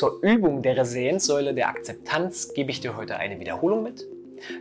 [0.00, 4.08] Zur Übung der Resilienzsäule der Akzeptanz gebe ich dir heute eine Wiederholung mit,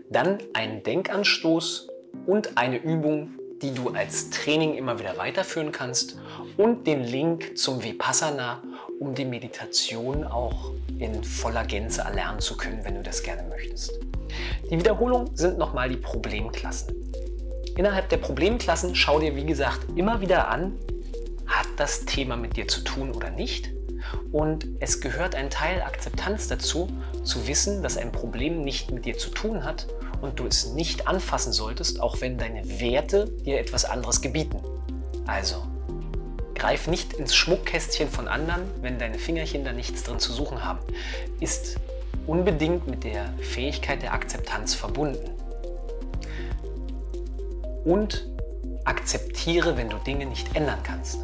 [0.09, 1.88] dann einen Denkanstoß
[2.27, 3.29] und eine Übung,
[3.62, 6.20] die du als Training immer wieder weiterführen kannst
[6.57, 8.62] und den Link zum Vipassana,
[8.99, 13.98] um die Meditation auch in voller Gänze erlernen zu können, wenn du das gerne möchtest.
[14.70, 16.94] Die Wiederholung sind nochmal die Problemklassen.
[17.77, 20.77] Innerhalb der Problemklassen schau dir, wie gesagt, immer wieder an,
[21.48, 23.78] hat das Thema mit dir zu tun oder nicht?
[24.31, 26.88] Und es gehört ein Teil Akzeptanz dazu,
[27.23, 29.88] zu wissen, dass ein Problem nicht mit dir zu tun hat
[30.22, 34.59] und du es nicht anfassen solltest, auch wenn deine Werte dir etwas anderes gebieten.
[35.26, 35.64] Also,
[36.55, 40.80] greif nicht ins Schmuckkästchen von anderen, wenn deine Fingerchen da nichts drin zu suchen haben.
[41.39, 41.78] Ist
[42.28, 45.30] unbedingt mit der Fähigkeit der Akzeptanz verbunden.
[47.86, 48.28] Und
[48.86, 51.20] akzeptiere, wenn du Dinge nicht ändern kannst.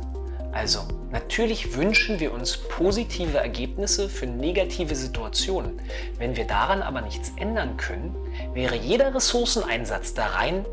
[0.56, 0.80] Also,
[1.12, 5.82] natürlich wünschen wir uns positive Ergebnisse für negative Situationen.
[6.18, 8.16] Wenn wir daran aber nichts ändern können,
[8.54, 10.66] wäre jeder Ressourceneinsatz da rein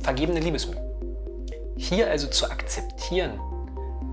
[0.00, 0.78] vergebene Liebesmühe.
[1.78, 3.40] Hier also zu akzeptieren,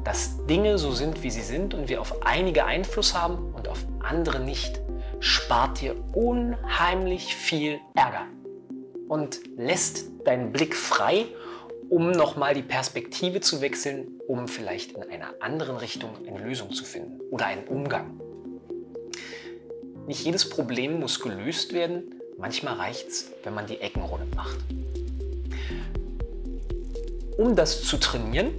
[0.05, 3.85] dass Dinge so sind, wie sie sind und wir auf einige Einfluss haben und auf
[3.99, 4.79] andere nicht,
[5.19, 8.27] spart dir unheimlich viel Ärger
[9.09, 11.25] und lässt deinen Blick frei
[11.89, 16.85] um nochmal die Perspektive zu wechseln, um vielleicht in einer anderen Richtung eine Lösung zu
[16.85, 18.19] finden oder einen Umgang.
[20.07, 24.57] Nicht jedes Problem muss gelöst werden, manchmal reicht es, wenn man die Ecken rund macht.
[27.37, 28.51] Um das zu trainieren,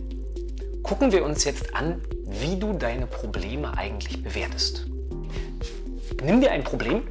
[0.82, 4.86] gucken wir uns jetzt an, wie du deine Probleme eigentlich bewertest.
[6.22, 7.02] Nimm dir ein Problem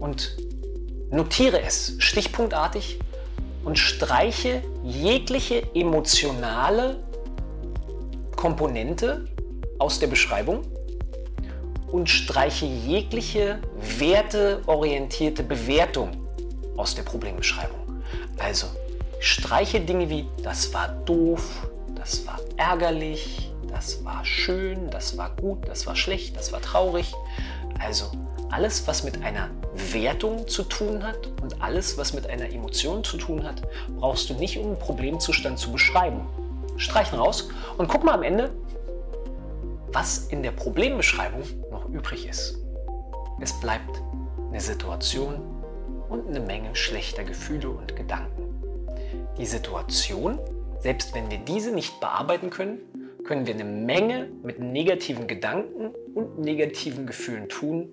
[0.00, 0.36] und
[1.10, 2.98] notiere es stichpunktartig
[3.64, 7.02] und streiche jegliche emotionale
[8.36, 9.26] Komponente
[9.78, 10.62] aus der Beschreibung
[11.92, 13.60] und streiche jegliche
[13.98, 16.10] werteorientierte Bewertung
[16.76, 17.78] aus der Problembeschreibung.
[18.38, 18.66] Also
[19.20, 25.68] streiche Dinge wie das war doof, das war ärgerlich, das war schön, das war gut,
[25.68, 27.12] das war schlecht, das war traurig.
[27.78, 28.06] Also
[28.52, 33.16] alles, was mit einer Wertung zu tun hat und alles, was mit einer Emotion zu
[33.16, 33.62] tun hat,
[33.96, 36.20] brauchst du nicht, um einen Problemzustand zu beschreiben.
[36.76, 37.48] Streichen raus
[37.78, 38.50] und guck mal am Ende,
[39.92, 42.58] was in der Problembeschreibung noch übrig ist.
[43.40, 44.02] Es bleibt
[44.50, 45.40] eine Situation
[46.10, 48.42] und eine Menge schlechter Gefühle und Gedanken.
[49.38, 50.38] Die Situation,
[50.80, 52.80] selbst wenn wir diese nicht bearbeiten können,
[53.24, 57.92] können wir eine Menge mit negativen Gedanken und negativen Gefühlen tun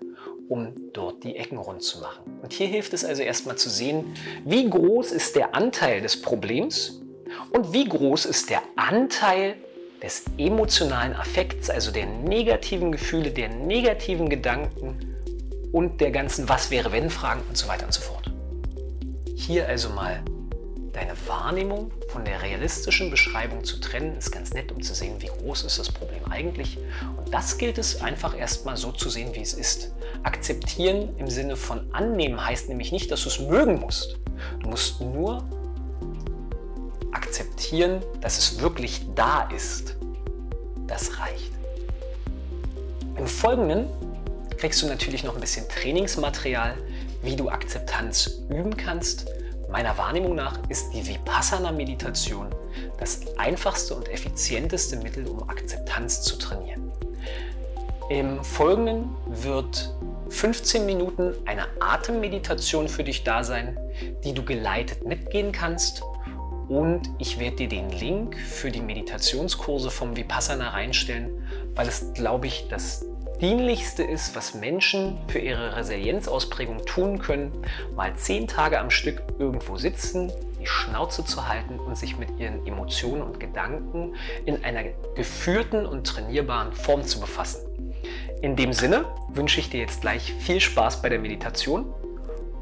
[0.50, 2.24] um dort die Ecken rund zu machen.
[2.42, 7.02] Und hier hilft es also erstmal zu sehen, wie groß ist der Anteil des Problems
[7.54, 9.56] und wie groß ist der Anteil
[10.02, 14.98] des emotionalen Affekts, also der negativen Gefühle, der negativen Gedanken
[15.72, 18.32] und der ganzen Was wäre wenn Fragen und so weiter und so fort.
[19.36, 20.24] Hier also mal
[20.94, 25.28] deine Wahrnehmung von der realistischen Beschreibung zu trennen, ist ganz nett, um zu sehen, wie
[25.28, 26.78] groß ist das Problem eigentlich.
[27.18, 29.92] Und das gilt es einfach erstmal so zu sehen, wie es ist.
[30.24, 34.18] Akzeptieren im Sinne von annehmen heißt nämlich nicht, dass du es mögen musst.
[34.62, 35.44] Du musst nur
[37.12, 39.96] akzeptieren, dass es wirklich da ist.
[40.88, 41.52] Das reicht.
[43.18, 43.88] Im Folgenden
[44.58, 46.76] kriegst du natürlich noch ein bisschen Trainingsmaterial,
[47.22, 49.28] wie du Akzeptanz üben kannst
[49.72, 52.48] Meiner Wahrnehmung nach ist die Vipassana-Meditation
[52.98, 56.92] das einfachste und effizienteste Mittel, um Akzeptanz zu trainieren.
[58.10, 59.94] Im Folgenden wird
[60.30, 63.78] 15 Minuten eine Atemmeditation für dich da sein,
[64.24, 66.04] die du geleitet mitgehen kannst.
[66.68, 71.44] Und ich werde dir den Link für die Meditationskurse vom Vipassana reinstellen,
[71.76, 73.06] weil es, glaube ich, das
[73.42, 77.54] Dienlichste ist, was Menschen für ihre Resilienzausprägung tun können,
[77.96, 80.30] mal zehn Tage am Stück irgendwo sitzen,
[80.60, 84.14] die Schnauze zu halten und sich mit ihren Emotionen und Gedanken
[84.46, 84.84] in einer
[85.16, 87.69] geführten und trainierbaren Form zu befassen.
[88.42, 91.94] In dem Sinne wünsche ich dir jetzt gleich viel Spaß bei der Meditation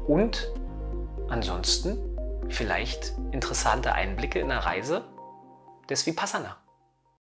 [0.08, 0.52] und
[1.28, 1.98] ansonsten
[2.48, 5.04] vielleicht interessante Einblicke in der Reise
[5.88, 6.56] des Vipassana.